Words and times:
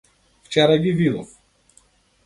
Вчера 0.43 0.77
ги 0.79 0.89
видов. 0.91 1.29